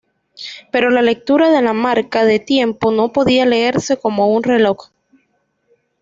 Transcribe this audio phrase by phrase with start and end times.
[0.71, 4.89] Pero la lectura de la marca de tiempo no podía leerse como un reloj.